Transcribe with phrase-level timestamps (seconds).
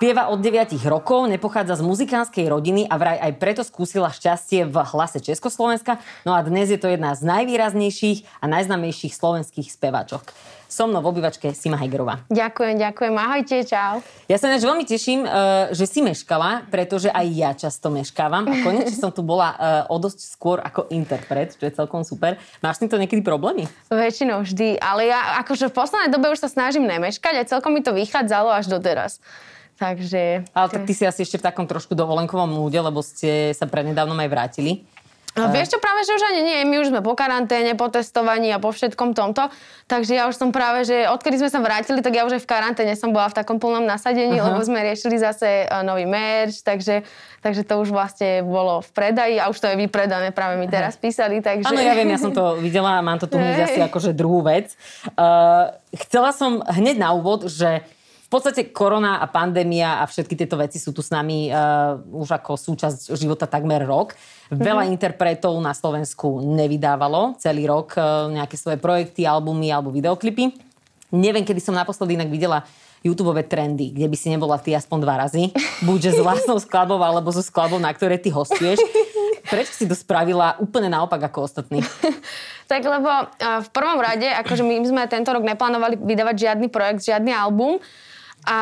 [0.00, 4.72] Spieva od 9 rokov, nepochádza z muzikánskej rodiny a vraj aj preto skúsila šťastie v
[4.72, 6.00] hlase Československa.
[6.24, 10.32] No a dnes je to jedna z najvýraznejších a najznamejších slovenských speváčok.
[10.72, 12.24] So mnou v obývačke Sima Hegerová.
[12.32, 13.12] Ďakujem, ďakujem.
[13.12, 14.00] Ahojte, čau.
[14.24, 18.56] Ja sa než veľmi teším, eh, že si meškala, pretože aj ja často meškávam a
[18.64, 22.40] konečne som tu bola eh, o dosť skôr ako interpret, čo je celkom super.
[22.64, 23.68] Máš s týmto niekedy problémy?
[23.92, 27.84] Väčšinou vždy, ale ja akože v poslednej dobe už sa snažím nemeškať a celkom mi
[27.84, 29.20] to vychádzalo až doteraz.
[29.80, 30.44] Takže...
[30.52, 34.20] Ale tak ty si asi ešte v takom trošku dovolenkovom múde, lebo ste sa prednedávnom
[34.20, 34.84] aj vrátili.
[35.38, 36.58] No, vieš čo, práve, že už ani nie.
[36.66, 39.46] My už sme po karanténe, po testovaní a po všetkom tomto.
[39.86, 42.50] Takže ja už som práve, že odkedy sme sa vrátili, tak ja už aj v
[42.50, 44.50] karanténe som bola v takom plnom nasadení, uh-huh.
[44.50, 47.06] lebo sme riešili zase uh, nový merch, takže,
[47.46, 50.98] takže to už vlastne bolo v predaji a už to je vypredané, práve mi teraz
[50.98, 51.38] písali.
[51.38, 51.70] Takže...
[51.70, 54.42] Áno, ja viem, ja som to videla a mám to tu hneď asi akože druhú
[54.42, 54.74] vec.
[55.14, 57.86] Uh, chcela som hneď na úvod, že
[58.30, 62.54] podstate korona a pandémia a všetky tieto veci sú tu s nami uh, už ako
[62.54, 64.14] súčasť života takmer rok.
[64.54, 64.94] Veľa mm-hmm.
[64.94, 70.54] interpretov na Slovensku nevydávalo celý rok uh, nejaké svoje projekty, albumy alebo videoklipy.
[71.10, 72.62] Neviem, kedy som naposledy inak videla
[73.02, 75.50] YouTube trendy, kde by si nebola ty aspoň dva razy.
[75.82, 78.78] Buďže s vlastnou skladbou alebo so skladbou, na ktorej ty hostuješ.
[79.50, 81.82] Prečo si to spravila úplne naopak ako ostatní?
[82.70, 87.02] tak lebo uh, v prvom rade, akože my sme tento rok neplánovali vydávať žiadny projekt,
[87.02, 87.82] žiadny album,
[88.44, 88.58] a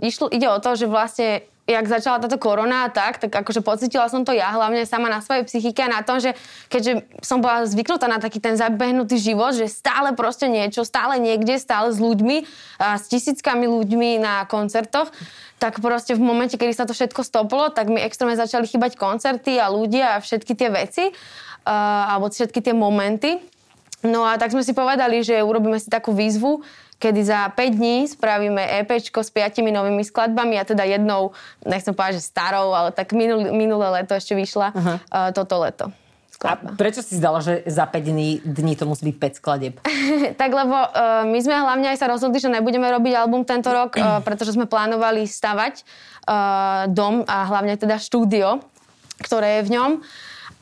[0.00, 4.08] e, išlo, ide o to, že vlastne jak začala táto korona tak, tak akože pocitila
[4.08, 6.32] som to ja hlavne sama na svojej psychike a na tom, že
[6.72, 11.60] keďže som bola zvyknutá na taký ten zabehnutý život, že stále proste niečo, stále niekde,
[11.60, 12.48] stále s ľuďmi,
[12.80, 15.12] a s tisíckami ľuďmi na koncertoch,
[15.60, 19.60] tak proste v momente, kedy sa to všetko stoplo, tak mi extrémne začali chýbať koncerty
[19.60, 23.44] a ľudia a všetky tie veci, uh, alebo všetky tie momenty.
[24.06, 26.62] No a tak sme si povedali, že urobíme si takú výzvu,
[26.98, 31.30] kedy za 5 dní spravíme EP s piatimi novými skladbami a teda jednou,
[31.62, 34.96] nechcem povedať, že starou, ale tak minulé, minulé leto ešte vyšla uh-huh.
[34.98, 35.86] uh, toto leto.
[36.34, 36.74] Skladba.
[36.74, 39.74] A prečo si zdala, že za 5 dní, dní to musí byť 5 skladeb?
[40.42, 43.94] tak lebo uh, my sme hlavne aj sa rozhodli, že nebudeme robiť album tento rok,
[43.98, 45.82] uh, pretože sme plánovali stavať
[46.26, 48.62] uh, dom a hlavne teda štúdio,
[49.22, 49.90] ktoré je v ňom.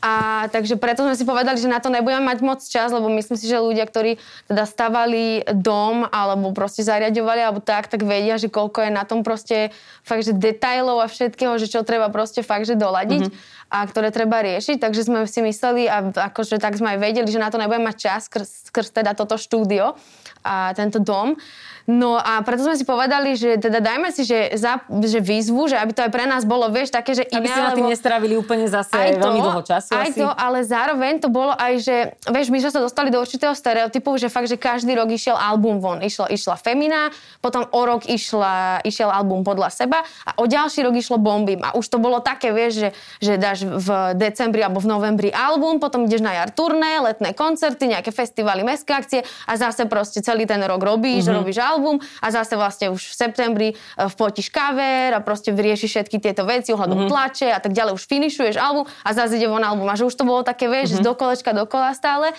[0.05, 3.37] A takže preto sme si povedali, že na to nebudeme mať moc čas, lebo myslím
[3.41, 8.53] si, že ľudia, ktorí teda stavali dom alebo proste zariadovali alebo tak, tak vedia, že
[8.53, 9.73] koľko je na tom proste
[10.05, 13.73] fakt, že detailov a všetkého, že čo treba proste fakt, že doladiť mm-hmm.
[13.73, 14.77] a ktoré treba riešiť.
[14.85, 17.97] Takže sme si mysleli a akože tak sme aj vedeli, že na to nebudeme mať
[17.97, 19.97] čas skrz, skrz teda toto štúdio
[20.45, 21.41] a tento dom.
[21.87, 25.79] No a preto sme si povedali, že teda dajme si, že, za, že výzvu, že
[25.79, 27.47] aby to aj pre nás bolo, vieš, také, že iné.
[27.47, 30.19] Aby ste na tým nestravili úplne zase aj to, veľmi dlho času Aj asi.
[30.19, 34.19] to, ale zároveň to bolo aj, že vieš, my sme sa dostali do určitého stereotypu,
[34.19, 36.03] že fakt, že každý rok išiel album von.
[36.03, 40.95] Išla, išla Femina, potom o rok išla, išiel album podľa seba a o ďalší rok
[40.99, 41.63] išlo Bombim.
[41.63, 42.89] A už to bolo také, vieš, že,
[43.23, 47.95] že dáš v decembri alebo v novembri album, potom ideš na jar turné, letné koncerty,
[47.95, 51.39] nejaké festivaly, mestské akcie a zase proste celý ten rok robíš, mm-hmm.
[51.39, 51.76] robíš album
[52.23, 53.75] a zase vlastne už v septembri e,
[54.09, 57.13] vpotíš kaver a proste vyriešiš všetky tieto veci ohľadom mm-hmm.
[57.13, 60.15] tlače a tak ďalej, už finišuješ album a zase ide von album a že už
[60.15, 61.05] to bolo také, vieš, mm-hmm.
[61.05, 62.33] z dokolečka dokola stále.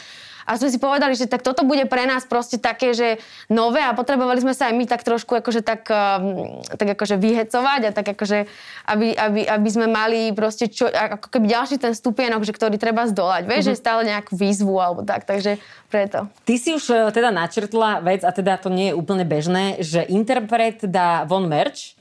[0.47, 3.19] A sme si povedali, že tak toto bude pre nás proste také, že
[3.51, 7.81] nové a potrebovali sme sa aj my tak trošku akože tak, um, tak akože vyhecovať
[7.83, 8.47] a tak akože,
[8.87, 13.03] aby, aby, aby sme mali proste čo, ako keby ďalší ten stupienok, že ktorý treba
[13.11, 13.43] zdolať.
[13.43, 13.75] Vieš, mm-hmm.
[13.75, 15.59] že stále nejakú výzvu alebo tak, takže
[15.91, 16.31] preto.
[16.47, 20.07] Ty si už e, teda načrtla vec a teda to nie je úplne bežné, že
[20.07, 21.96] interpret dá von merch,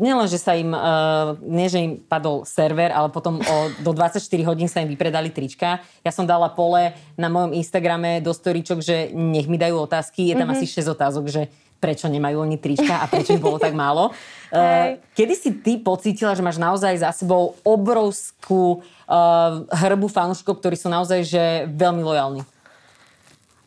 [0.00, 4.18] nielen, že sa im, uh, nie že im padol server, ale potom o, do 24
[4.48, 5.84] hodín sa im vypredali trička.
[6.00, 10.32] Ja som dala pole na mojom Instagrame do storičok, že nech mi dajú otázky.
[10.32, 10.64] Je tam mm-hmm.
[10.64, 11.42] asi 6 otázok, že
[11.80, 14.10] prečo nemajú oni trička a prečo ich bolo tak málo.
[14.50, 20.74] Uh, kedy si ty pocítila, že máš naozaj za sebou obrovskú uh, hrbu fanúškov, ktorí
[20.74, 22.42] sú naozaj že veľmi lojálni?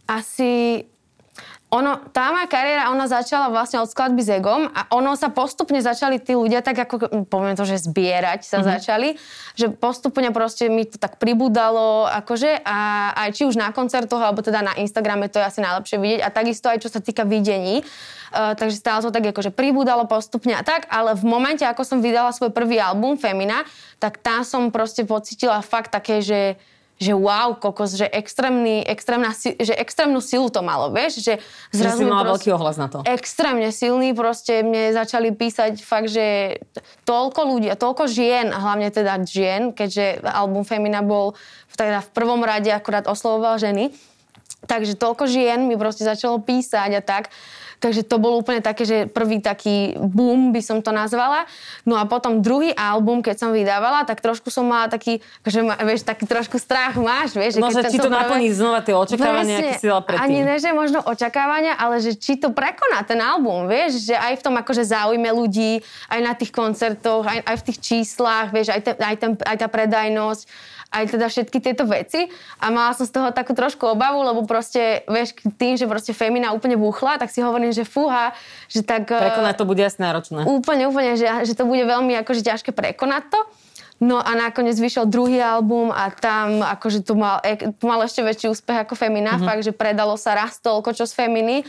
[0.04, 0.84] Asi
[1.74, 5.82] ono, tá moja kariéra, ona začala vlastne od skladby s Egom a ono sa postupne
[5.82, 8.72] začali tí ľudia tak ako, poviem to, že zbierať sa mm-hmm.
[8.78, 9.10] začali,
[9.58, 12.78] že postupne proste mi to tak pribudalo, akože a
[13.26, 16.30] aj či už na koncertoch, alebo teda na Instagrame to je asi najlepšie vidieť a
[16.30, 20.62] takisto aj čo sa týka videní, uh, takže stále to tak akože pribudalo postupne a
[20.62, 23.66] tak, ale v momente, ako som vydala svoj prvý album Femina,
[23.98, 26.62] tak tam som proste pocitila fakt také, že
[27.02, 31.34] že wow, kokos, že, extrémny, extrémna, že extrémnu silu to malo, vieš, že
[31.74, 33.02] zrazu že si mala veľký ohlas na to.
[33.04, 36.60] Extrémne silný, proste mne začali písať fakt, že
[37.04, 41.34] toľko ľudí a toľko žien, hlavne teda žien, keďže album Femina bol
[41.74, 43.90] teda v prvom rade akurát oslovoval ženy,
[44.70, 47.34] takže toľko žien mi proste začalo písať a tak,
[47.84, 51.44] Takže to bolo úplne také, že prvý taký boom by som to nazvala.
[51.84, 55.76] No a potom druhý album, keď som vydávala, tak trošku som mala taký, že ma,
[55.84, 57.60] vieš, taký trošku strach máš, vieš.
[57.60, 58.24] No, že, že či to prvé...
[58.24, 60.24] naplní znova tie očakávania, aké si dala predtým.
[60.24, 64.40] Ani ne, že možno očakávania, ale že či to prekoná ten album, vieš, že aj
[64.40, 68.72] v tom akože záujme ľudí, aj na tých koncertoch, aj, aj v tých číslach, vieš,
[68.72, 70.48] aj, ten, aj, ten, aj tá predajnosť
[70.94, 72.30] aj teda všetky tieto veci
[72.62, 76.54] a mala som z toho takú trošku obavu, lebo proste, vieš, tým, že proste Femina
[76.54, 78.38] úplne búchla, tak si hovorím, že fúha,
[78.70, 79.10] že tak...
[79.10, 80.46] Prekonať to bude asi náročné.
[80.46, 83.40] Úplne, úplne, že, že to bude veľmi akože ťažké prekonať to.
[84.04, 87.40] No a nakoniec vyšiel druhý album a tam akože to mal,
[87.80, 89.48] to mal ešte väčší úspech ako Femina, mm-hmm.
[89.48, 91.64] fakt, že predalo sa raz toľko, čo z Feminy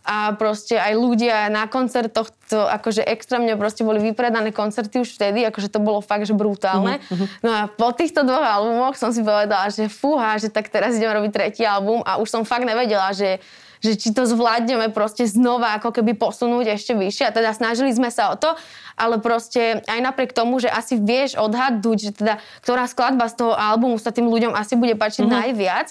[0.00, 5.44] a proste aj ľudia na koncertoch to akože extrémne proste boli vypredané koncerty už vtedy,
[5.44, 7.04] akože to bolo fakt, že brutálne.
[7.04, 7.26] Uh-huh.
[7.44, 11.12] No a po týchto dvoch albumoch som si povedala, že fúha, že tak teraz idem
[11.12, 13.44] robiť tretí album a už som fakt nevedela, že
[13.80, 17.28] že či to zvládneme proste znova ako keby posunúť ešte vyššie.
[17.28, 18.52] A teda snažili sme sa o to,
[18.94, 23.52] ale proste aj napriek tomu, že asi vieš odhadnúť, že teda ktorá skladba z toho
[23.56, 25.40] albumu sa tým ľuďom asi bude páčiť mm-hmm.
[25.40, 25.86] najviac,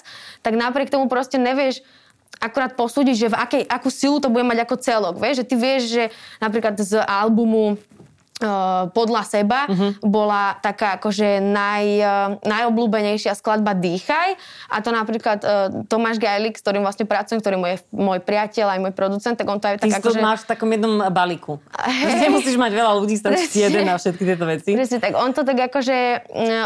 [0.46, 1.82] tak napriek tomu proste nevieš
[2.40, 5.14] akorát posúdiť, že v akej, akú silu to bude mať ako celok.
[5.20, 6.04] Vieš, že ty vieš, že
[6.40, 7.76] napríklad z albumu
[8.96, 10.00] podľa seba uh-huh.
[10.00, 11.84] bola taká akože naj,
[12.40, 14.34] najobľúbenejšia skladba Dýchaj
[14.72, 15.50] a to napríklad uh,
[15.86, 19.60] Tomáš Gajlik, s ktorým vlastne pracujem, ktorý je môj priateľ aj môj producent, tak on
[19.60, 20.20] to aj tak Ty akože...
[20.24, 21.60] máš v takom jednom balíku.
[21.76, 22.26] Hey.
[22.28, 24.72] Nemusíš mať veľa ľudí, stačí jeden na všetky tieto veci.
[24.72, 25.96] Presne, tak on to tak akože...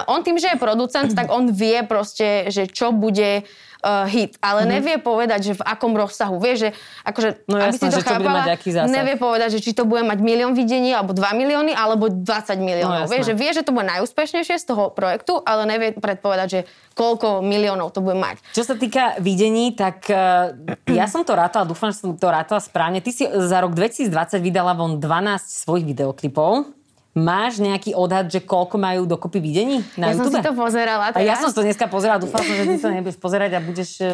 [0.06, 3.42] On tým, že je producent, tak on vie proste, že čo bude
[3.84, 4.74] uh, hit, ale mm-hmm.
[4.80, 6.40] nevie povedať, že v akom rozsahu.
[6.40, 6.68] Vie, že
[7.04, 9.84] akože, no, jasné, aby si to že chápala, mať aký nevie povedať, že či to
[9.84, 12.24] bude mať milión videní, alebo 2 milióny, alebo 20
[12.64, 13.04] miliónov.
[13.04, 16.60] No, vie, že vie, že to bude najúspešnejšie z toho projektu, ale nevie predpovedať, že
[16.96, 18.40] koľko miliónov to bude mať.
[18.56, 20.56] Čo sa týka videní, tak uh,
[20.88, 23.04] ja som to rátala, dúfam, že som to rátala správne.
[23.04, 24.08] Ty si za rok 2020
[24.40, 26.83] vydala von 12 svojich videoklipov.
[27.14, 30.34] Máš nejaký odhad, že koľko majú dokopy videní na ja YouTube?
[30.34, 31.22] Ja som si to pozerala teraz.
[31.22, 33.90] A ja som to dneska pozerala, dúfam som, že ty to nebudeš pozerať a budeš
[34.02, 34.10] e,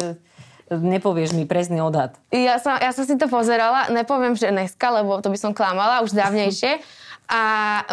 [0.69, 2.13] nepovieš mi presný odhad.
[2.29, 6.05] Ja som, ja som si to pozerala, nepoviem, že dneska, lebo to by som klamala
[6.05, 6.79] už dávnejšie.
[7.31, 7.43] A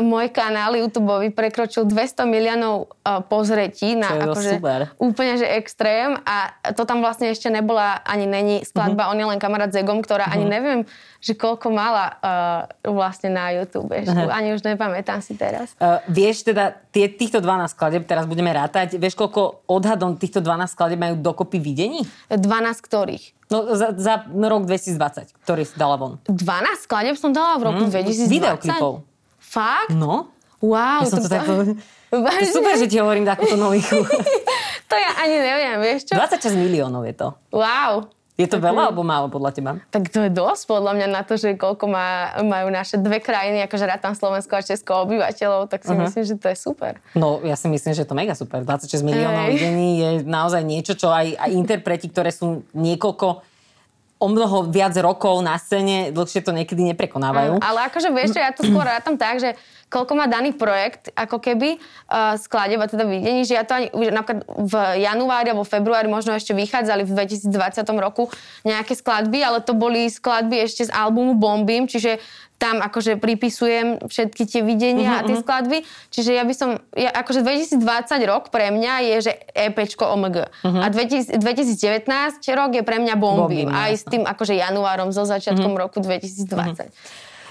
[0.02, 4.80] môj kanál YouTube prekročil 200 miliónov uh, pozretí na akože super.
[4.98, 9.14] úplne že extrém a to tam vlastne ešte nebola ani není skladba uh-huh.
[9.14, 10.34] On je len kamarát s Egom, ktorá uh-huh.
[10.42, 10.80] ani neviem,
[11.22, 13.94] že koľko mala uh, vlastne na YouTube.
[13.94, 14.26] Uh-huh.
[14.26, 15.70] Ani už nepamätám si teraz.
[15.78, 20.74] Uh, vieš teda, tie, týchto 12 skladeb, teraz budeme rátať, vieš koľko odhadom týchto 12
[20.74, 22.02] skladeb majú dokopy videní?
[22.26, 22.42] 12
[22.82, 23.37] ktorých?
[23.48, 26.20] No za, za rok 2020, ktorý si dala von.
[26.28, 28.28] 12 skladeb som dala v roku mm, 2020?
[28.28, 28.92] Videoklipov.
[29.40, 29.96] Fakt?
[29.96, 30.28] No.
[30.60, 31.00] Wow.
[31.04, 31.44] Ja som to, to tak...
[32.08, 34.00] To super, že ti hovorím takúto novichu.
[34.90, 36.16] to ja ani neviem, vieš čo?
[36.16, 37.28] 26 miliónov je to.
[37.52, 38.08] Wow.
[38.38, 39.70] Je to tak veľa alebo málo podľa teba?
[39.90, 43.66] Tak to je dosť podľa mňa na to, že koľko má, majú naše dve krajiny,
[43.66, 46.06] akože rátam Slovensko a Česko obyvateľov, tak si uh-huh.
[46.06, 47.02] myslím, že to je super.
[47.18, 48.62] No ja si myslím, že to mega super.
[48.62, 53.42] 26 miliónov videní je naozaj niečo, čo aj, aj interpreti, ktoré sú niekoľko
[54.18, 57.58] o mnoho viac rokov na scéne, dlhšie to niekedy neprekonávajú.
[57.58, 59.54] Mm, ale akože vieš, ja to skôr rátam tak, že
[59.88, 63.88] koľko má daný projekt, ako keby uh, skladeb a teda videní, že ja to ani,
[63.92, 67.48] napríklad v januári alebo februári možno ešte vychádzali v 2020
[67.96, 68.28] roku
[68.68, 72.20] nejaké skladby, ale to boli skladby ešte z albumu Bombim, čiže
[72.58, 75.46] tam akože pripisujem všetky tie videnia uh-huh, a tie uh-huh.
[75.46, 75.78] skladby.
[76.10, 77.78] Čiže ja by som, ja, akože 2020
[78.26, 80.50] rok pre mňa je, že EPčko OMG.
[80.66, 80.82] Uh-huh.
[80.82, 82.10] A 2000, 2019
[82.58, 83.70] rok je pre mňa bombím.
[83.70, 85.86] bombím aj s tým akože januárom, so začiatkom uh-huh.
[85.86, 86.50] roku 2020.
[86.50, 86.90] Uh-huh.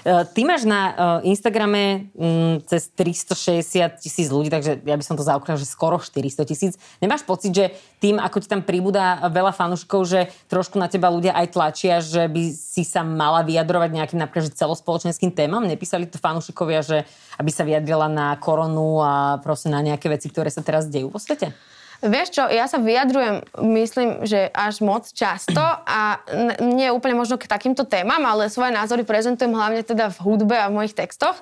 [0.04, 0.80] E, ty máš na
[1.22, 5.98] e, Instagrame mm, cez 360 tisíc ľudí, takže ja by som to zaokrál, že skoro
[5.98, 6.72] 400 tisíc.
[7.02, 7.64] Nemáš pocit, že
[7.98, 12.30] tým, ako ti tam pribúda veľa fanúškov, že trošku na teba ľudia aj tlačia, že
[12.30, 15.66] by si sa mala vyjadrovať nejakým napríklad celospoločenským témam?
[15.66, 16.98] Nepísali to fanúšikovia, že
[17.38, 21.18] aby sa vyjadrila na koronu a proste na nejaké veci, ktoré sa teraz dejú vo
[21.18, 21.50] svete?
[21.98, 26.22] Vieš čo, ja sa vyjadrujem, myslím, že až moc často a
[26.62, 30.70] nie úplne možno k takýmto témam, ale svoje názory prezentujem hlavne teda v hudbe a
[30.70, 31.34] v mojich textoch.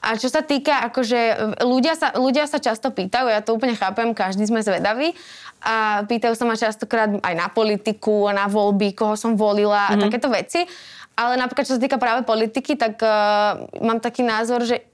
[0.00, 4.16] A čo sa týka, akože ľudia sa, ľudia sa často pýtajú, ja to úplne chápem,
[4.16, 5.12] každý sme zvedaví
[5.60, 9.92] a pýtajú sa ma častokrát aj na politiku, na voľby, koho som volila mm-hmm.
[9.92, 10.02] a mhm.
[10.08, 10.60] takéto veci.
[11.20, 14.88] Ale napríklad, čo sa týka práve politiky, tak uh, mám taký názor, že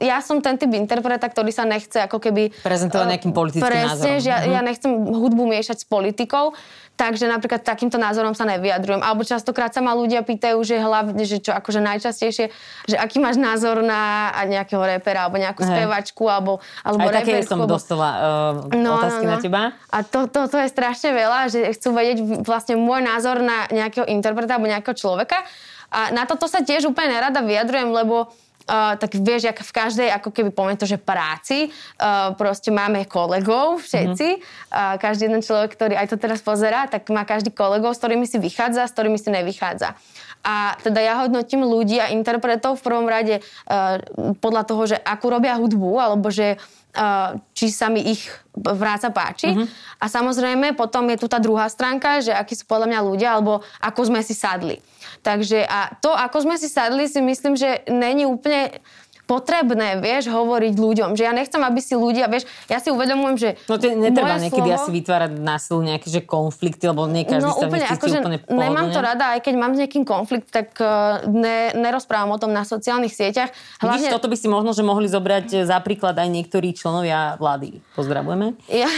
[0.00, 2.50] ja som ten typ interpreta, ktorý sa nechce ako keby...
[2.58, 4.18] Prezentovať uh, nejakým politickým presne, názorom.
[4.18, 4.50] že ja, Mhm.
[4.50, 6.56] ja nechcem hudbu miešať s politikou,
[6.94, 8.98] takže napríklad takýmto názorom sa nevyjadrujem.
[8.98, 12.44] Alebo častokrát sa ma ľudia pýtajú, že hlavne, že čo akože najčastejšie,
[12.84, 14.00] že aký máš názor na
[14.44, 18.08] nejakého repera, alebo nejakú spevačku, alebo, alebo Aj také som alebo- dostala
[18.64, 19.62] uh, otázky na teba.
[19.86, 24.04] a to, to, to je strašne veľa, že chcú vedieť vlastne môj názor na nejakého
[24.06, 25.40] interpreta alebo nejakého človeka.
[25.88, 30.08] A na toto sa tiež úplne nerada vyjadrujem, lebo Uh, tak vieš, jak v každej,
[30.14, 34.28] ako keby poviem to, že práci, uh, proste máme kolegov všetci.
[34.38, 34.70] Mm-hmm.
[34.70, 38.30] Uh, každý jeden človek, ktorý aj to teraz pozerá, tak má každý kolegov, s ktorými
[38.30, 39.98] si vychádza, s ktorými si nevychádza.
[40.40, 44.00] A teda ja hodnotím ľudí a interpretov v prvom rade uh,
[44.40, 46.56] podľa toho, že akú robia hudbu, alebo že
[46.96, 49.50] uh, či sa mi ich práca páči.
[49.50, 49.56] Mhm.
[49.66, 49.98] Mm-hmm.
[50.00, 53.60] A samozrejme potom je tu tá druhá stránka, že akí sú podľa mňa ľudia, alebo
[53.82, 54.80] ako sme si sadli.
[55.20, 58.80] Takže a to, ako sme si sadli, si myslím, že není úplne
[59.30, 61.14] potrebné, vieš, hovoriť ľuďom.
[61.14, 64.66] Že ja nechcem, aby si ľudia, vieš, ja si uvedomujem, že No to netreba niekedy
[64.66, 68.38] slovo- asi vytvárať násilu nejaké že konflikty, lebo nie každý no sa úplne, akože úplne
[68.50, 69.06] nemám to pohodlne.
[69.06, 73.14] rada, aj keď mám s niekým konflikt, tak uh, ne, nerozprávam o tom na sociálnych
[73.14, 73.54] sieťach.
[73.78, 77.78] Vidíš, toto by si možno, že mohli zobrať za príklad aj niektorí členovia vlády.
[77.94, 78.58] Pozdravujeme.
[78.66, 78.90] Ja,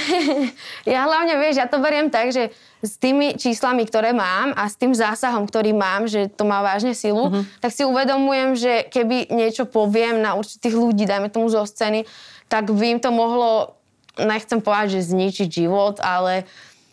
[0.97, 2.49] ja hlavne, vieš, ja to beriem tak, že
[2.83, 6.93] s tými číslami, ktoré mám a s tým zásahom, ktorý mám, že to má vážne
[6.93, 7.63] silu, Mhm.
[7.63, 12.03] tak si uvedomujem, že keby niečo poviem na určitých ľudí, dajme tomu zo scény,
[12.51, 13.79] tak by im to mohlo,
[14.19, 16.43] nechcem povedať, že zničiť život, ale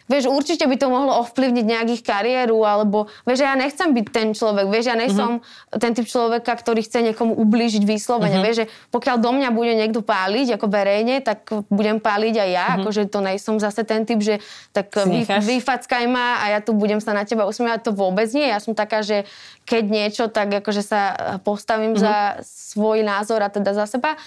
[0.09, 4.65] Vieš, určite by to mohlo ovplyvniť nejakých kariéru, alebo vieš, ja nechcem byť ten človek,
[4.67, 5.01] vieš, ja Mhm.
[5.05, 5.79] nejsom mm-hmm.
[5.79, 8.45] ten typ človeka, ktorý chce niekomu ublížiť vyslovene, mm-hmm.
[8.45, 12.65] vieš, že pokiaľ do mňa bude niekto páliť ako verejne, tak budem páliť aj ja,
[12.65, 12.81] mm-hmm.
[12.83, 14.41] akože to nejsom zase ten typ, že
[14.75, 18.49] tak vy, vyfackaj ma a ja tu budem sa na teba usmievať, to vôbec nie.
[18.49, 19.29] Ja som taká, že
[19.69, 21.01] keď niečo, tak akože sa
[21.45, 22.01] postavím mm-hmm.
[22.01, 22.41] za
[22.73, 24.17] svoj názor a teda za seba,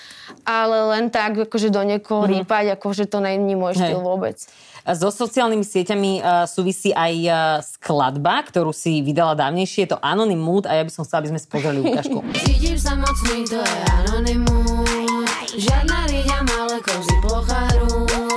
[0.46, 2.46] ale len tak akože do niekoho mm-hmm.
[2.46, 4.38] rýpať, akože to není môj štýl vôbec.
[4.82, 9.86] So sociálnymi sieťami uh, súvisí aj uh, skladba, ktorú si vydala dávnejšie.
[9.86, 12.18] Je to Anonym Mood a ja by som chcela, aby sme si pozreli ukážku.
[12.46, 15.22] Cítiš sa mocný, to je anonymum
[15.52, 18.31] Žiadna riďa, malé kozy, plocha hrúd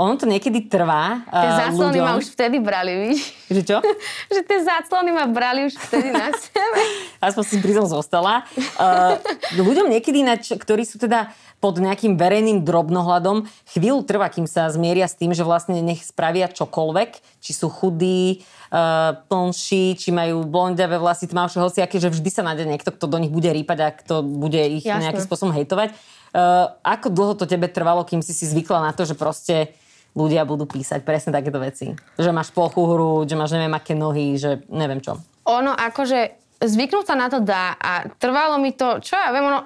[0.00, 2.08] Ono to niekedy trvá Tie uh, záclony ľuďom.
[2.08, 3.36] ma už vtedy brali, víš?
[3.52, 3.76] Že čo?
[4.34, 6.80] že tie záclony ma brali už vtedy na sebe.
[7.20, 8.48] Aspoň si pri zostala.
[8.80, 9.20] Uh,
[9.60, 11.28] ľuďom niekedy, nač, ktorí sú teda
[11.60, 13.44] pod nejakým verejným drobnohľadom,
[13.76, 18.40] chvíľu trvá, kým sa zmieria s tým, že vlastne nech spravia čokoľvek, či sú chudí,
[18.72, 23.20] uh, plnší, či majú blondiavé vlasy, tmavšie hociaké, že vždy sa nájde niekto, kto do
[23.20, 25.12] nich bude rýpať a kto bude ich Jasné.
[25.12, 25.92] nejakým spôsobom hejtovať.
[26.32, 29.76] Uh, ako dlho to tebe trvalo, kým si si zvykla na to, že proste
[30.14, 31.94] ľudia budú písať presne takéto veci?
[32.18, 35.18] Že máš plochu hru, že máš neviem aké nohy, že neviem čo.
[35.46, 39.64] Ono akože zvyknúť sa na to dá a trvalo mi to, čo ja viem, ono,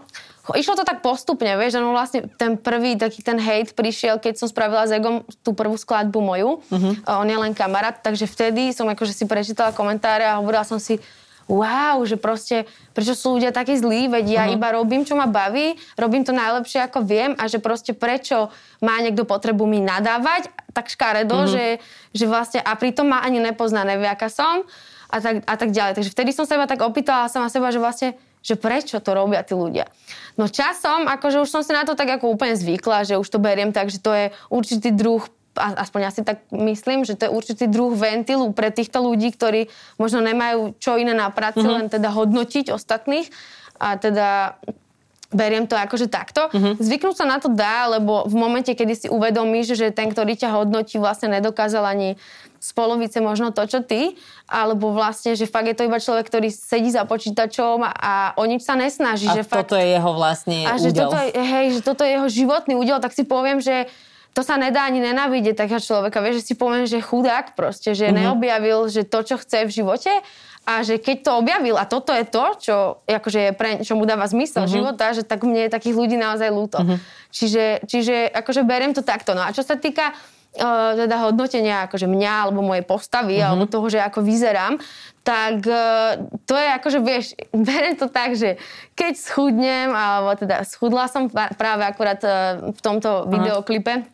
[0.54, 4.38] išlo to tak postupne, vieš, že no vlastne ten prvý taký ten hate prišiel, keď
[4.38, 6.62] som spravila s Egom tú prvú skladbu moju.
[6.70, 6.94] Uh-huh.
[7.08, 11.02] On je len kamarát, takže vtedy som akože si prečítala komentáre a hovorila som si,
[11.48, 12.64] wow, že proste,
[12.96, 14.56] prečo sú ľudia takí zlí, veď ja uh-huh.
[14.56, 18.48] iba robím, čo ma baví, robím to najlepšie, ako viem a že proste prečo
[18.80, 21.52] má niekto potrebu mi nadávať tak škaredo, uh-huh.
[21.52, 21.66] že,
[22.16, 24.64] že vlastne, a pritom ma ani nepozná, nevie, aká som
[25.12, 26.00] a tak, a tak ďalej.
[26.00, 28.08] Takže vtedy som sa iba tak opýtala sama seba, že vlastne,
[28.42, 29.86] že prečo to robia tí ľudia.
[30.34, 33.38] No časom, akože už som si na to tak ako úplne zvykla, že už to
[33.38, 35.22] beriem tak, že to je určitý druh
[35.56, 39.70] aspoň ja si tak myslím, že to je určitý druh ventilu pre týchto ľudí, ktorí
[39.96, 41.78] možno nemajú čo iné na práci, mm-hmm.
[41.78, 43.30] len teda hodnotiť ostatných
[43.78, 44.58] a teda
[45.34, 46.46] beriem to akože takto.
[46.54, 46.74] Mm-hmm.
[46.78, 50.54] Zvyknúť sa na to dá, lebo v momente, kedy si uvedomíš, že ten, ktorý ťa
[50.54, 52.14] hodnotí, vlastne nedokázal ani
[52.64, 54.16] z polovice možno to, čo ty,
[54.48, 58.64] alebo vlastne, že fakt je to iba človek, ktorý sedí za počítačom a, o nič
[58.64, 59.28] sa nesnaží.
[59.28, 61.12] A že fakt, toto je jeho vlastne a že údel.
[61.12, 63.84] toto, je, hej, že toto je jeho životný údel, tak si poviem, že
[64.34, 66.18] to sa nedá ani nenávidieť takého človeka.
[66.18, 68.18] Vieš, že si poviem, že chudák proste, že mm-hmm.
[68.18, 70.10] neobjavil, že to, čo chce v živote
[70.66, 72.76] a že keď to objavil a toto je to, čo,
[73.06, 74.74] akože je pre, čo mu dáva zmysel mm-hmm.
[74.74, 76.82] života, že tak mne je takých ľudí naozaj ľúto.
[76.82, 76.98] Mm-hmm.
[77.30, 79.38] Čiže, čiže akože beriem to takto.
[79.38, 83.48] No a čo sa týka uh, teda hodnotenia akože mňa alebo mojej postavy mm-hmm.
[83.54, 84.82] alebo toho, že ako vyzerám,
[85.22, 87.38] tak uh, to je akože, vieš,
[87.70, 88.58] beriem to tak, že
[88.98, 94.10] keď schudnem, alebo teda schudla som práve akurát uh, v tomto videoklipe,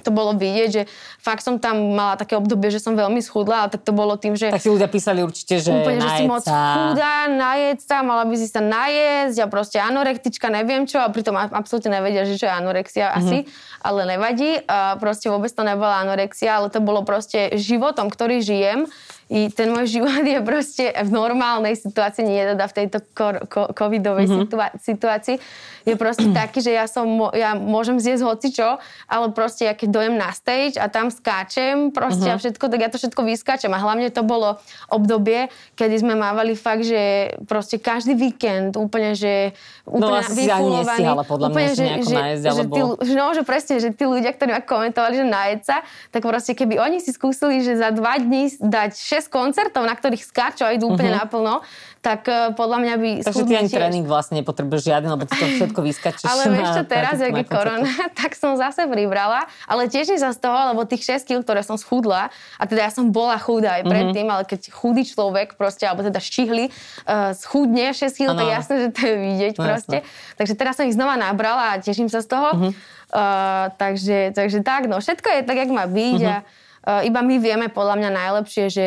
[0.00, 0.82] to bolo vidieť, že
[1.20, 4.32] fakt som tam mala také obdobie, že som veľmi schudla, ale tak to bolo tým,
[4.32, 4.48] že...
[4.48, 8.34] Tak si ľudia písali určite, že Úplne, že si moc chudá, najeď sa, mala by
[8.40, 12.52] si sa najesť a proste anorektička, neviem čo, a pritom absolútne nevedia, že čo je
[12.56, 13.44] anorexia asi,
[13.84, 14.64] ale nevadí.
[14.64, 18.88] A proste vôbec to nebola anorexia, ale to bolo proste životom, ktorý žijem.
[19.32, 23.72] I ten môj život je proste v normálnej situácii, nie teda v tejto kor- ko-
[23.72, 25.40] covidovej situa- situácii,
[25.88, 28.68] je proste taký, že ja, som, ja môžem zjesť hocičo,
[29.08, 32.86] ale proste ja keď dojem na stage a tam skáčem proste a všetko, tak ja
[32.86, 33.74] to všetko vyskáčem.
[33.74, 39.50] A hlavne to bolo obdobie, kedy sme mávali fakt, že proste každý víkend úplne, že
[39.82, 43.26] úplne No, si ani nestihala, podľa mňa, sa nejako nájsť, že, alebo- tí, že, no,
[43.34, 45.26] že presne, že tí ľudia, ktorí ma komentovali, že
[45.66, 45.82] sa,
[46.14, 50.22] tak proste keby oni si skúsili, že za dva dní dať 6 koncertov, na ktorých
[50.22, 51.66] skáču a idú úplne naplno,
[52.02, 53.78] tak uh, podľa mňa by Takže ty ani tiež.
[53.78, 56.26] tréning vlastne nepotrebuješ žiadny, lebo ty to všetko vyskačeš.
[56.26, 57.86] Ale vieš čo, teraz, jak je korona,
[58.18, 61.74] tak som zase pribrala, ale teším sa z toho, lebo tých 6 kg, ktoré som
[61.74, 63.76] schudla, a teda ja som bola chudá Mhm.
[63.76, 68.48] aj predtým, ale keď chudý človek proste, alebo teda štihli, uh, schudne 6 kg, tak
[68.50, 69.96] jasné, že to je vidieť No, proste.
[70.34, 72.50] Takže teraz som ich znova nabrala a teším sa z toho.
[72.52, 72.70] Mhm.
[73.08, 76.26] Uh, takže, takže tak, no všetko je tak, jak má byť Mhm.
[76.26, 78.86] a uh, iba my vieme podľa mňa najlepšie, že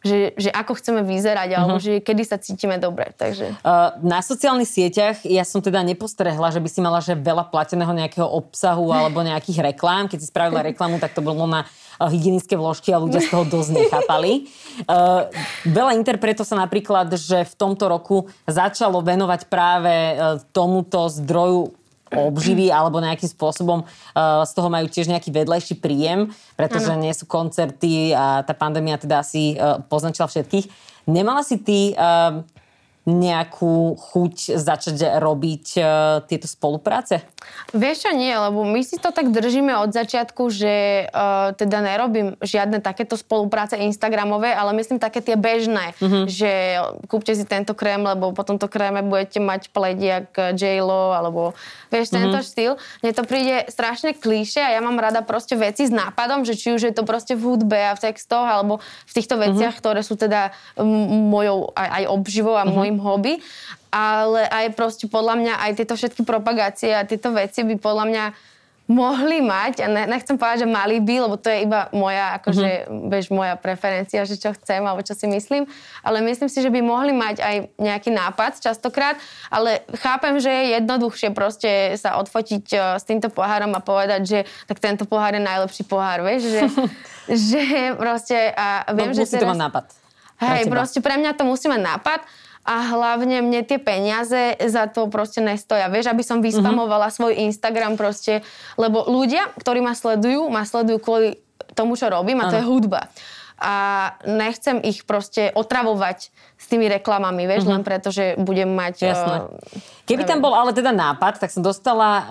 [0.00, 1.84] že, že ako chceme vyzerať, alebo Mhm.
[1.84, 3.12] že kedy sa cítime dobre.
[3.12, 3.60] Takže...
[3.60, 7.92] Uh, na sociálnych sieťach ja som teda nepostrehla, že by si mala že veľa plateného
[7.92, 10.08] nejakého obsahu alebo nejakých reklám.
[10.08, 13.44] Keď si spravila reklamu, tak to bolo na uh, hygienické vložky a ľudia z toho
[13.44, 14.48] dosť nechápali.
[14.88, 15.28] Uh,
[15.68, 21.76] veľa interpretov sa napríklad, že v tomto roku začalo venovať práve uh, tomuto zdroju
[22.10, 27.24] obživy alebo nejakým spôsobom uh, z toho majú tiež nejaký vedlejší príjem, pretože nie sú
[27.30, 30.66] koncerty a tá pandémia teda asi uh, poznačila všetkých.
[31.06, 32.42] Nemala si ty uh,
[33.10, 35.84] nejakú chuť začať robiť uh,
[36.30, 37.26] tieto spolupráce?
[37.74, 42.38] Vieš čo, nie, lebo my si to tak držíme od začiatku, že uh, teda nerobím
[42.38, 46.24] žiadne takéto spolupráce Instagramové, ale myslím také tie bežné, mm-hmm.
[46.28, 46.52] že
[47.08, 51.56] kúpte si tento krém, lebo po tomto kréme budete mať pleť jak J-Lo, alebo
[51.88, 52.46] vieš, tento mm-hmm.
[52.46, 52.72] štýl.
[53.00, 56.76] Mne to príde strašne klíše a ja mám rada proste veci s nápadom, že či
[56.76, 59.80] už je to proste v hudbe a v textoch, alebo v týchto veciach, mm-hmm.
[59.80, 62.76] ktoré sú teda m- mojou aj, aj obživou a mm-hmm.
[62.76, 63.40] môjim hobby
[63.90, 68.24] ale aj proste podľa mňa aj tieto všetky propagácie a tieto veci by podľa mňa
[68.90, 72.90] mohli mať, a ne, nechcem povedať, že mali by, lebo to je iba moja, akože,
[72.90, 73.06] mm-hmm.
[73.06, 75.70] vieš, moja preferencia, že čo chcem alebo čo si myslím,
[76.02, 79.14] ale myslím si, že by mohli mať aj nejaký nápad častokrát,
[79.46, 84.38] ale chápem, že je jednoduchšie proste sa odfotiť uh, s týmto pohárom a povedať, že
[84.66, 86.62] tak tento pohár je najlepší pohár, vieš, že,
[87.54, 87.62] že
[87.94, 89.84] proste a viem, no, že musí to mať nápad.
[90.40, 92.20] Hej, proste pre mňa to musí mať nápad
[92.60, 95.88] a hlavne mne tie peniaze za to proste nestoja.
[95.88, 97.14] Vieš, aby som vyspamovala Mhm.
[97.14, 98.44] svoj Instagram proste,
[98.76, 101.28] lebo ľudia, ktorí ma sledujú, ma sledujú kvôli
[101.72, 103.08] tomu, čo robím a to je hudba.
[103.56, 103.74] A
[104.24, 108.94] nechcem ich proste otravovať s tými reklamami, vieš, len preto, že budem mať...
[108.98, 109.08] Mhm.
[109.08, 109.36] Jasné.
[109.36, 112.26] eh, Keby tam bol ale teda nápad, tak som dostala uh,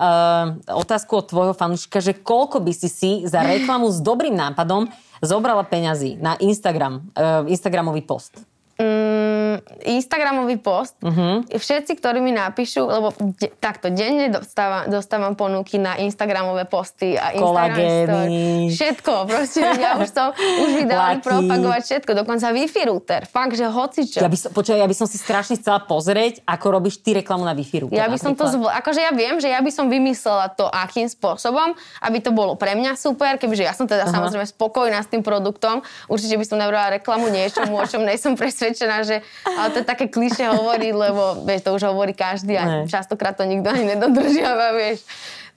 [0.74, 4.90] otázku od tvojho fanúšika, že koľko by si si za reklamu s dobrým nápadom
[5.22, 8.36] zobrala peňazí na Instagram, uh, Instagramový post.
[8.80, 9.60] Mm,
[10.00, 10.96] Instagramový post.
[11.04, 11.44] Uh-huh.
[11.44, 17.36] Všetci, ktorí mi napíšu, lebo de- takto denne dostávam, dostávam ponuky na Instagramové posty a
[17.36, 18.40] Instagram story.
[18.72, 21.20] Všetko, proste ja už to, už mi Laky.
[21.20, 23.20] propagovať všetko, dokonca Wi-Fi router.
[23.28, 24.24] Fakt, že hocičo.
[24.24, 27.44] Ja by, som, počuaj, ja by som si strašne chcela pozrieť, ako robíš ty reklamu
[27.44, 28.00] na Wi-Fi router.
[28.00, 28.54] Ja by som to napríklad.
[28.56, 28.70] zvol...
[28.80, 32.72] Akože ja viem, že ja by som vymyslela to, akým spôsobom, aby to bolo pre
[32.72, 34.14] mňa super, kebyže ja som teda uh-huh.
[34.16, 35.84] samozrejme spokojná s tým produktom.
[36.08, 39.16] Určite by som nebrala reklamu niečomu, o čom nejsem presvedčená, že...
[39.44, 42.78] Ale to je také kliše hovoriť, lebo vieš, to už hovorí každý a Ne.
[42.86, 45.02] častokrát to nikto ani nedodržiava, vieš.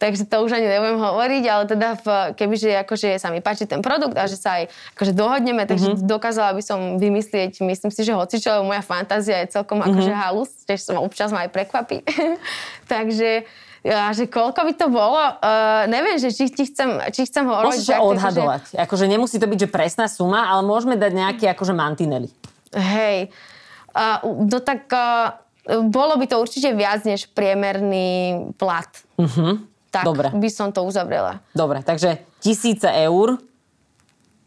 [0.02, 3.80] Takže to už ani nebudem hovoriť, ale teda v, kebyže akože sa mi páči ten
[3.80, 6.10] produkt a že sa aj akože dohodneme, takže mm-hmm.
[6.10, 10.52] dokázala by som vymyslieť, myslím si, že hocičo, lebo moja fantázia je celkom akože halus,
[10.68, 12.04] tiež som občas ma aj prekvapí.
[12.92, 13.48] takže
[13.84, 17.84] ja, že koľko by to bolo, uh, neviem, že či, či chcem, či chcem hovoriť.
[17.84, 18.64] Môžeš tak, odhadovať.
[18.80, 22.32] Akože nemusí to byť, že presná suma, ale môžeme dať nejaké akože mantinely.
[22.74, 23.30] Hej,
[23.94, 25.38] uh, no tak uh,
[25.88, 28.90] bolo by to určite viac než priemerný plat.
[29.18, 29.70] Mhm.
[29.94, 30.34] Tak Dobre.
[30.34, 31.38] by som to uzavrela.
[31.54, 33.38] Dobre, takže tisíce eur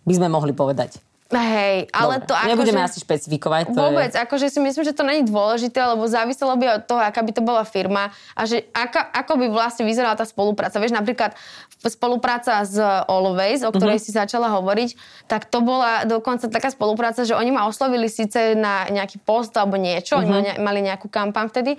[0.03, 0.99] by sme mohli povedať.
[1.27, 2.27] Hej, ale Dobre.
[2.31, 2.87] to ako Nebudeme že...
[2.87, 3.75] asi špecifikovať.
[3.75, 4.23] To Vôbec, Je...
[4.23, 7.43] akože si myslím, že to není dôležité, lebo záviselo by od toho, aká by to
[7.43, 10.79] bola firma a že aká, ako by vlastne vyzerala tá spolupráca.
[10.79, 11.35] Vieš, napríklad
[11.83, 12.79] spolupráca s
[13.11, 14.07] Always, o ktorej Mhm.
[14.07, 14.15] mm-hmm.
[14.15, 14.91] si začala hovoriť,
[15.27, 19.75] tak to bola dokonca taká spolupráca, že oni ma oslovili síce na nejaký post alebo
[19.75, 20.31] niečo, mm-hmm.
[20.31, 20.63] oni Mhm.
[20.63, 21.75] mali nejakú kampaň vtedy,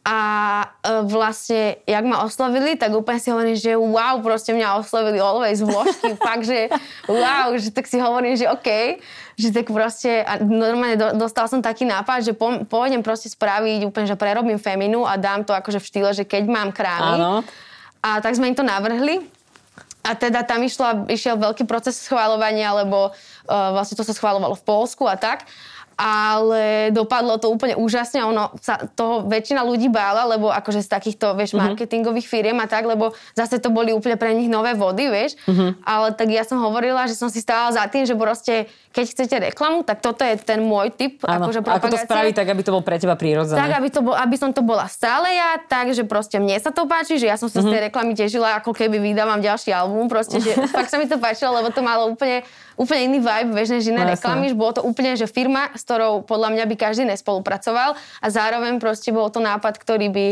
[0.00, 0.18] A
[0.80, 5.60] e, vlastne, jak ma oslovili, tak úplne si hovorím, že wow, proste mňa oslovili always
[5.60, 6.72] vložky, fakt, že
[7.04, 8.96] wow, že tak si hovorím, že OK,
[9.36, 13.84] že tak proste, a normálne do, dostal som taký nápad, že po, pôjdem proste spraviť
[13.84, 17.20] úplne, že prerobím feminu a dám to akože v štýle, že keď mám krámy.
[17.20, 17.32] Áno.
[18.00, 19.20] A tak sme im to navrhli.
[20.00, 24.64] A teda tam išla, išiel veľký proces schváľovania, lebo uh, vlastne to sa schváľovalo v
[24.64, 25.44] Polsku a tak
[26.00, 28.24] ale dopadlo to úplne úžasne.
[28.24, 31.76] Ono sa toho väčšina ľudí bála, lebo akože z takýchto, vieš, mm-hmm.
[31.76, 35.36] marketingových firiem a tak, lebo zase to boli úplne pre nich nové vody, vieš.
[35.44, 35.84] Mm-hmm.
[35.84, 39.36] Ale tak ja som hovorila, že som si stála za tým, že proste, keď chcete
[39.54, 41.22] reklamu, tak toto je ten môj typ.
[41.22, 43.54] Áno, akože ako to spraviť tak, aby to bol pre teba prírodzené.
[43.54, 46.74] Tak, aby, to bol, aby som to bola stále ja, tak, že proste mne sa
[46.74, 47.70] to páči, že ja som sa mm-hmm.
[47.70, 51.22] z tej reklamy tešila, ako keby vydávam ďalší album, proste, že fakt sa mi to
[51.22, 52.42] páčilo, lebo to malo úplne
[52.80, 55.84] úplne iný vibe, vieš, než iné no, reklamy, že bolo to úplne, že firma, s
[55.84, 60.26] ktorou podľa mňa by každý nespolupracoval a zároveň proste bol to nápad, ktorý by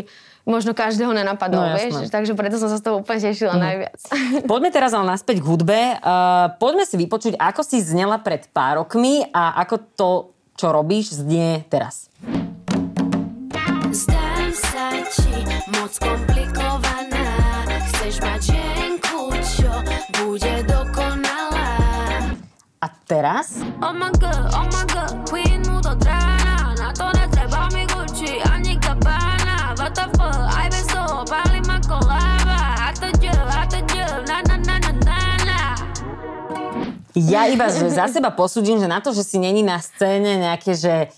[0.49, 2.09] možno každého nenapadol, no, vieš?
[2.09, 3.61] Takže preto som sa z toho úplne tešila mm.
[3.61, 4.01] najviac.
[4.51, 5.79] Poďme teraz ale naspäť k hudbe.
[6.01, 10.11] Uh, poďme si vypočuť, ako si znela pred pár rokmi a ako to,
[10.57, 12.09] čo robíš, znie teraz.
[13.93, 15.45] Zdám sa ti
[15.77, 17.29] moc komplikovaná,
[17.93, 19.73] chceš mať ženku, čo
[20.25, 20.69] bude
[22.79, 23.59] a teraz?
[23.83, 25.48] Oh my god, oh my god, queen
[37.27, 40.79] Ja iba že za seba posúdim, že na to, že si není na scéne nejaké,
[40.79, 41.11] že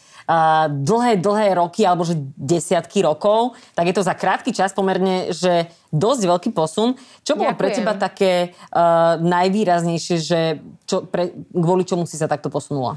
[0.71, 5.67] dlhé, dlhé roky alebo že desiatky rokov, tak je to za krátky čas pomerne, že
[5.91, 6.95] dosť veľký posun.
[7.27, 7.59] Čo bolo Ďakujem.
[7.59, 8.33] pre teba také
[8.71, 10.41] uh, najvýraznejšie, že
[10.87, 12.95] čo, pre, kvôli čomu si sa takto posunula?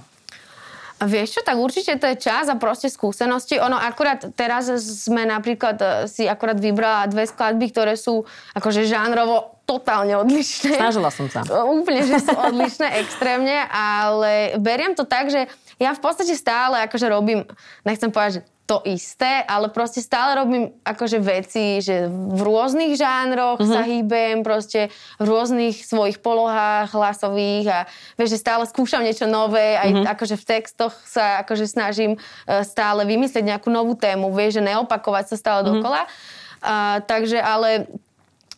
[1.04, 3.60] Vieš čo, tak určite to je čas a proste skúsenosti.
[3.60, 4.72] Ono akurát teraz
[5.08, 8.24] sme napríklad e, si akurát vybrala dve skladby, ktoré sú
[8.56, 10.76] akože žánrovo totálne odlišné.
[10.76, 11.44] Snažila som sa.
[11.80, 15.48] Úplne, že sú odlišné extrémne, ale beriem to tak, že
[15.80, 17.48] ja v podstate stále akože robím,
[17.88, 23.60] nechcem povedať, že to isté, ale proste stále robím akože veci, že v rôznych žánroch
[23.60, 23.74] mm-hmm.
[23.76, 24.88] sa hýbem, proste
[25.20, 27.80] v rôznych svojich polohách hlasových a
[28.16, 30.12] vieš, že stále skúšam niečo nové, aj mm-hmm.
[30.16, 35.36] akože v textoch sa akože snažím uh, stále vymyslieť nejakú novú tému, vieš, že neopakovať
[35.36, 35.74] sa stále mm-hmm.
[35.84, 36.02] dokola.
[36.64, 37.92] Uh, takže ale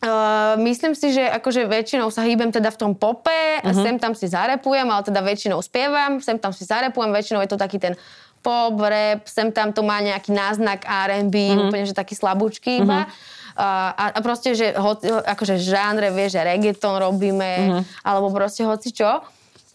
[0.06, 3.32] Uh, myslím si, že akože väčšinou sa hýbem teda v tom pope,
[3.64, 3.74] uh-huh.
[3.74, 7.58] sem tam si zarepujem, ale teda väčšinou spievam, sem tam si zarepujem, väčšinou je to
[7.58, 7.98] taký ten
[8.46, 11.62] pop, rap, sem tam to má nejaký náznak R&B, uh-huh.
[11.66, 13.10] úplne, že taký slabúčky iba.
[13.10, 13.34] Uh-huh.
[13.56, 14.94] Uh, a, a proste, že ho,
[15.26, 17.82] akože žánre, vieš, že reggaeton robíme, uh-huh.
[18.06, 19.26] alebo proste hoci čo.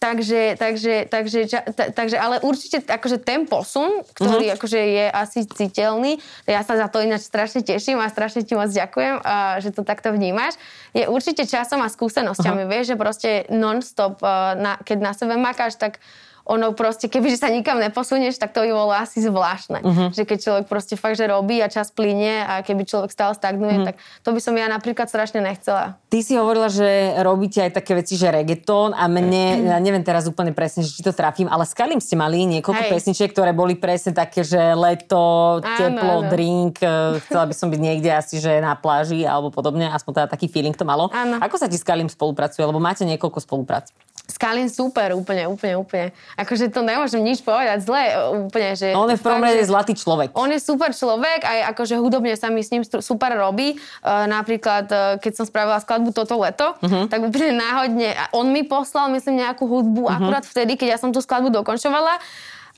[0.01, 1.39] Takže, takže, takže,
[1.77, 4.57] ta, takže, ale určite akože ten posun, ktorý uh-huh.
[4.57, 6.17] akože je asi citeľný,
[6.49, 9.85] ja sa za to ináč strašne teším a strašne ti moc ďakujem, uh, že to
[9.85, 10.57] takto vnímaš,
[10.97, 12.73] je určite časom a skúsenosťami, uh-huh.
[12.73, 16.01] vieš, že proste non-stop, uh, na, keď na sebe makáš, tak
[16.45, 19.79] ono proste, kebyže sa nikam neposunieš, tak to by bolo asi zvláštne.
[19.85, 20.09] Uh-huh.
[20.09, 23.81] Že keď človek proste fakt, že robí a čas plyne a keby človek stále stagnuje,
[23.81, 23.87] uh-huh.
[23.93, 26.01] tak to by som ja napríklad strašne nechcela.
[26.09, 30.25] Ty si hovorila, že robíte aj také veci, že reggaeton a mne, ja neviem teraz
[30.25, 32.91] úplne presne, že či to trafím, ale s Kalim ste mali niekoľko Hej.
[32.91, 36.31] pesničiek, ktoré boli presne také, že leto, teplo, áno, áno.
[36.33, 40.27] drink, e, chcela by som byť niekde asi, že na pláži alebo podobne, aspoň teda
[40.33, 41.13] taký feeling to malo.
[41.13, 41.37] Áno.
[41.37, 43.93] Ako sa ti s Kalim spolupracuje, lebo máte niekoľko spoluprác?
[44.31, 46.07] Skalin super, úplne, úplne, úplne.
[46.39, 48.03] Akože to nemôžem nič povedať zle,
[48.47, 48.95] úplne, že...
[48.95, 50.31] On je v prvom rade zlatý človek.
[50.35, 53.75] On je super človek, aj akože hudobne sa mi s ním super robí.
[54.03, 57.11] Uh, napríklad, uh, keď som spravila skladbu toto leto, uh-huh.
[57.11, 60.17] tak úplne náhodne, on mi poslal, myslím, nejakú hudbu uh-huh.
[60.19, 62.19] akurát vtedy, keď ja som tú skladbu dokončovala.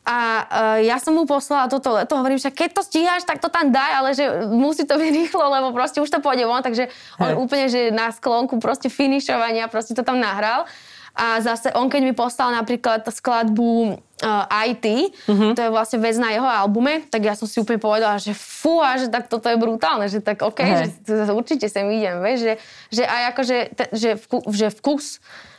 [0.04, 3.48] A uh, ja som mu poslala toto leto, hovorím, že keď to stíhaš, tak to
[3.48, 6.92] tam daj, ale že musí to byť rýchlo, lebo proste už to pôjde von, takže
[7.24, 7.40] on hey.
[7.40, 10.68] úplne, že na sklonku proste finišovania proste to tam nahral.
[11.14, 15.54] A zase on, keď mi poslal napríklad skladbu uh, IT, uh-huh.
[15.54, 18.82] to je vlastne vec na jeho albume, tak ja som si úplne povedala, že fú,
[18.82, 20.90] a že tak toto je brutálne, že tak OK, uh-huh.
[21.06, 22.54] že určite sem idem, vieš, že,
[22.90, 25.53] že aj akože, te, že, vku, že vkus Eh,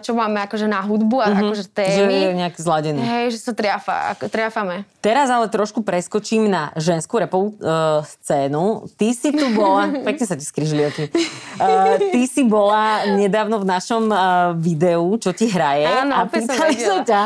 [0.00, 1.40] čo máme akože na hudbu a mm-hmm.
[1.44, 2.16] akože témy.
[2.16, 3.00] Že je nejak zladený.
[3.04, 4.88] Hej, že sa triafa, ako, triafame.
[5.04, 8.88] Teraz ale trošku preskočím na ženskú repovú uh, scénu.
[8.96, 11.12] Ty si tu bola, pekne sa ti skrižili oči.
[11.60, 14.18] Uh, ty si bola nedávno v našom uh,
[14.56, 15.84] videu, čo ti hraje.
[15.84, 17.20] Áno, a pýtali sa ťa,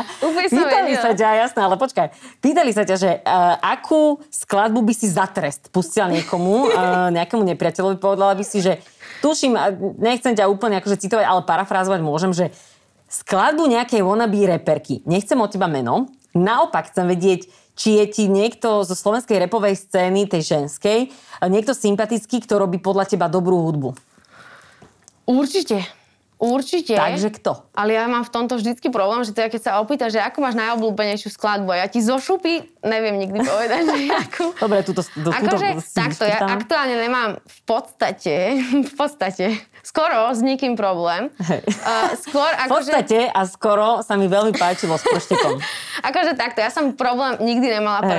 [0.51, 2.07] pýtali sa ťa, jasné, ale počkaj.
[2.43, 7.41] Pýtali sa ťa, že uh, akú skladbu by si za trest pustila niekomu, uh, nejakému
[7.55, 8.83] nepriateľovi, povedala by si, že
[9.23, 9.55] tuším,
[10.03, 12.51] nechcem ťa úplne akože citovať, ale parafrázovať môžem, že
[13.07, 17.45] skladbu nejakej wannabe reperky, nechcem od teba meno, Naopak chcem vedieť,
[17.77, 21.13] či je ti niekto zo slovenskej repovej scény, tej ženskej,
[21.45, 23.93] niekto sympatický, kto robí podľa teba dobrú hudbu.
[25.29, 25.85] Určite.
[26.43, 26.99] Určite.
[26.99, 27.71] Takže kto?
[27.71, 30.59] Ale ja mám v tomto vždycky problém, že teda keď sa opýta, že ako máš
[30.59, 34.45] najobľúbenejšiu skladbu, a ja ti zo šupy neviem nikdy povedať, že akú.
[34.67, 38.59] Dobre, túto, túto, Akože takto, ja aktuálne nemám v podstate,
[38.91, 39.55] v podstate,
[39.87, 41.31] skoro s nikým problém.
[41.39, 41.63] Hej.
[41.63, 42.91] Uh, skôr V akože...
[42.91, 45.63] podstate a skoro sa mi veľmi páčilo s prštekom.
[46.11, 48.11] Akože takto, ja som problém nikdy nemala Hej.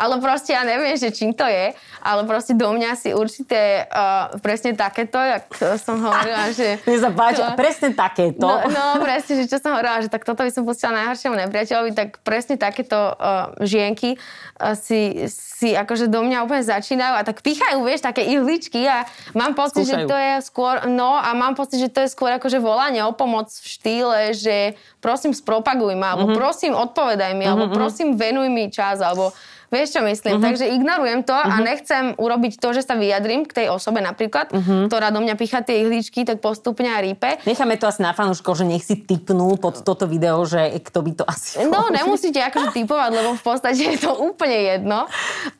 [0.00, 4.32] Ale proste ja neviem, že čím to je, ale proste do mňa si určite uh,
[4.40, 5.44] presne takéto, jak
[5.76, 6.80] som hovorila, že...
[6.88, 7.52] Mne sa páči, No.
[7.52, 8.40] presne takéto.
[8.40, 11.90] No, no presne, že čo som hovorila, že tak toto by som pustila najhoršiemu nepriateľovi,
[11.92, 17.44] tak presne takéto uh, žienky uh, si, si akože do mňa úplne začínajú a tak
[17.44, 19.04] pichajú, vieš, také ihličky a
[19.36, 20.08] mám pocit, Skúšajú.
[20.08, 23.12] že to je skôr, no a mám pocit, že to je skôr akože volanie o
[23.12, 24.56] pomoc v štýle, že
[25.04, 29.36] prosím spropaguj ma, alebo prosím odpovedaj mi, alebo prosím venuj mi čas, alebo
[29.70, 30.42] Vieš, čo myslím?
[30.42, 34.50] Takže ignorujem to a nechcem urobiť to, že sa vyjadrím k tej osobe napríklad,
[34.90, 37.38] ktorá do mňa picha tie ihličky, tak postupne a rípe.
[37.46, 41.12] Necháme to asi na fanúškov, že nech si typnú pod toto video, že kto by
[41.14, 41.62] to asi...
[41.70, 45.06] No, nemusíte akože typovať, lebo v podstate je to úplne jedno.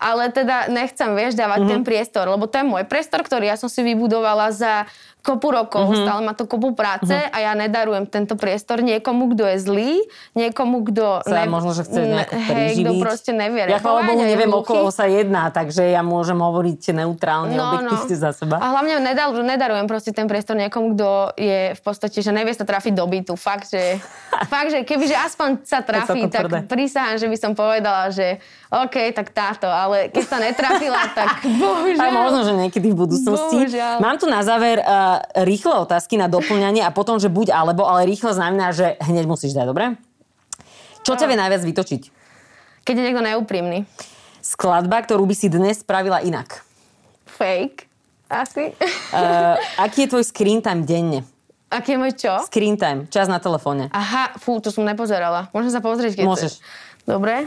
[0.03, 3.71] Ale teda nechcem, vieš, dávať ten priestor, lebo to je môj priestor, ktorý ja som
[3.71, 8.81] si vybudovala za kopu rokov, stále má to kopu práce a ja nedarujem tento priestor
[8.81, 9.93] niekomu, kto je zlý,
[10.33, 11.21] niekomu, kto...
[11.29, 13.69] Sa možno, že chce nejako Hej, kto proste nevie.
[13.69, 14.71] Ja chvála Bohu repovať a je neviem, o hluchý.
[14.73, 18.57] koho sa jedná, takže ja môžem hovoriť neutrálne, objektívne za seba.
[18.57, 22.57] No, A hlavne nedal, nedarujem proste ten priestor niekomu, kto je v podstate, že nevie
[22.57, 23.33] sa trafiť do bytu.
[23.37, 24.01] Fakt, že,
[24.53, 29.35] fakt, že kebyže aspoň sa trafí, tak prísahám, že by som povedala, že OK, tak
[29.35, 32.01] táto, ale keď sa netrafila, tak bohužiaľ.
[32.01, 33.57] Aj možno, že niekedy v budúcnosti.
[33.67, 33.99] Bohužiaľ.
[34.01, 38.07] Mám tu na záver uh, rýchle otázky na doplňanie a potom, že buď alebo, ale
[38.07, 39.99] rýchle znamená, že hneď musíš dať, dobre?
[41.01, 42.20] Čo ťa vie najviac vytočiť?
[42.85, 43.85] Keď je niekto neúprimný.
[44.41, 46.65] Skladba, ktorú by si dnes spravila inak.
[47.29, 47.87] Fake.
[48.31, 48.73] Asi.
[49.11, 51.27] Uh, aký je tvoj screen time denne?
[51.71, 52.35] Aký je môj čo?
[52.51, 53.91] Screen time, čas na telefóne.
[53.95, 55.47] Aha, fú, to som nepozerala.
[55.55, 56.59] Môžem sa pozrieť, keď Môžeš.
[56.59, 57.07] chceš.
[57.07, 57.47] Dobre.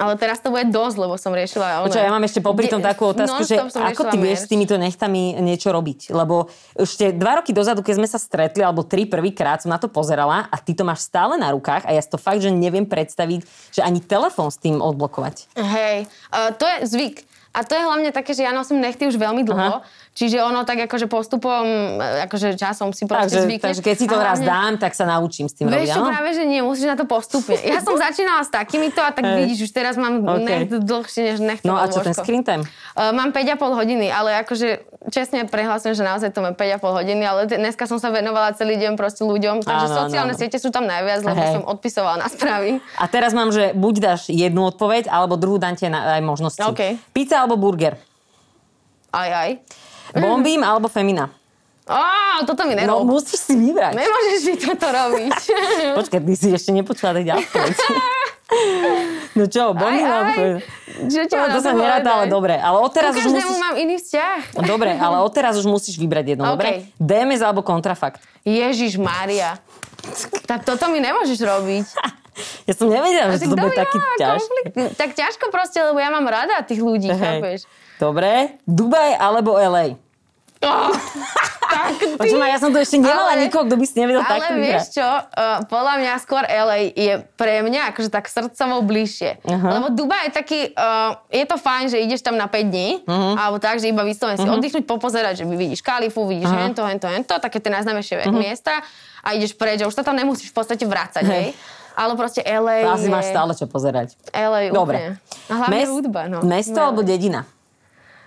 [0.00, 1.84] Ale teraz to bude dosť, lebo som riešila...
[1.84, 5.36] Počkaj, ja mám ešte popri tom takú otázku, že ako ty vieš s týmito nechtami
[5.38, 6.10] niečo robiť?
[6.10, 9.92] Lebo ešte dva roky dozadu, keď sme sa stretli, alebo tri prvýkrát som na to
[9.92, 12.88] pozerala a ty to máš stále na rukách a ja si to fakt, že neviem
[12.88, 15.54] predstaviť, že ani telefón s tým odblokovať.
[15.60, 17.31] Hej, uh, to je zvyk.
[17.52, 20.80] A to je hlavne také, že ja nosím nechty už veľmi dlho, čiže ono tak
[20.82, 21.64] akože postupom,
[22.24, 23.64] akože časom si proste Takže, zvykneš.
[23.68, 26.08] takže keď si to raz dám, tak sa naučím s tým robiť, Vieš čo, áno?
[26.08, 27.56] práve, že nie, musíš na to postupne.
[27.58, 30.40] Ja som začínala s takýmito a tak vidíš, už teraz mám OK.
[30.40, 32.24] necht dlhšie než nechtová No a čo ten lôžko.
[32.24, 32.64] screen time?
[32.92, 34.68] Uh, mám 5,5 hodiny, ale akože
[35.08, 38.94] čestne prehlasujem, že naozaj to mám 5,5 hodiny, ale dneska som sa venovala celý deň
[38.94, 40.40] proste ľuďom, takže Áno, sociálne áno.
[40.40, 41.52] siete sú tam najviac, lebo Hej.
[41.52, 42.80] som odpisovala na správy.
[42.96, 46.62] A teraz mám, že buď dáš jednu odpoveď, alebo druhú dám ti aj možnosti.
[46.62, 46.96] OK.
[47.10, 47.98] Pizza alebo burger?
[49.10, 49.50] Aj, aj.
[50.14, 51.28] Bombím alebo femina?
[51.82, 53.10] Á, toto mi No nerob.
[53.10, 53.92] musíš si vybrať.
[53.92, 55.34] Nemôžeš mi toto robiť.
[55.98, 57.42] Počkaj, ty si ešte nepočula tak ďalej.
[59.36, 60.36] no čo, bombím Aj, alebo aj.
[60.36, 60.60] femina?
[61.02, 62.14] Čo No, to sa neráta, povedať?
[62.14, 62.54] ale dobre.
[62.54, 63.58] Ale odteraz už musíš...
[63.58, 64.40] mám iný vzťah.
[64.62, 66.50] Dobre, ale odteraz už musíš vybrať jedno, OK.
[66.54, 66.68] dobre?
[66.96, 68.22] DMS alebo kontrafakt?
[68.42, 69.58] Ježiš Mária.
[70.44, 71.86] Tak toto mi nemôžeš robiť.
[72.68, 74.60] Ja som nevedela, že to bude taký ťažký.
[74.94, 77.66] Tak ťažko proste, lebo ja mám rada tých ľudí, chápeš?
[77.96, 79.98] Dobre, Dubaj alebo LA?
[80.62, 80.94] Oh,
[81.74, 82.30] tak ty...
[82.30, 85.02] Ja som tu ešte nemala Ale- nikoho, kto by si nevedel takto Ale vieš čo,
[85.02, 89.42] uh, podľa mňa skôr LA je pre mňa akože tak srdcovo bližšie.
[89.42, 89.68] Aha.
[89.74, 93.30] Lebo Dubaj je taký, uh, je to fajn, že ideš tam na 5 dní, Mhm.
[93.34, 97.34] alebo tak, že iba vyslovene si oddychnúť, popozerať, že vidíš Kalifu, vidíš hento, hento, hento,
[97.36, 98.30] také tie najznámejšie Mhm.
[98.32, 98.86] miesta
[99.18, 101.46] a ideš preč a už sa tam nemusíš v podstate vrácať, hej.
[101.94, 103.10] Ale proste LA Asi je...
[103.10, 104.16] máš stále čo pozerať.
[104.28, 104.96] LA Dobre.
[104.96, 105.08] úplne.
[105.44, 106.38] A hlavne Mes- hudba, no.
[106.42, 106.84] Mesto No.
[106.86, 107.44] alebo dedina?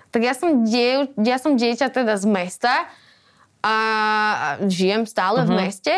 [0.09, 2.87] Tak ja som, diev, ja som dieťa teda z mesta
[3.59, 3.75] a
[4.63, 5.47] žijem stále Mhm.
[5.47, 5.95] v meste.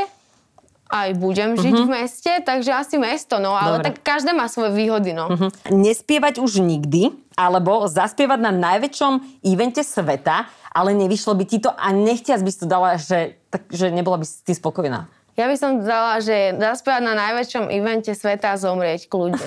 [0.88, 3.52] Aj budem žiť v meste, takže asi mesto, no.
[3.52, 3.86] Ale Dobre.
[3.86, 5.28] tak každé má svoje výhody, no.
[5.28, 5.52] Hm.
[5.76, 11.92] Nespievať už nikdy, alebo zaspievať na najväčšom evente sveta, ale nevyšlo by ti to a
[11.92, 15.12] nechtiac by si to dala, že, tak, že nebola by si spokojná.
[15.38, 19.46] Ja by som dala, že zaspievať na najväčšom evente sveta a zomrieť kľudne.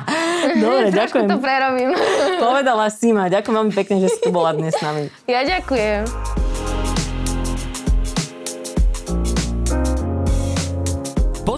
[0.60, 1.24] Dobre, ďakujem.
[1.24, 1.96] to prerobím.
[2.36, 3.32] Povedala si ma.
[3.32, 5.08] Ďakujem veľmi pekne, že si tu bola dnes s nami.
[5.24, 6.51] ja ďakujem.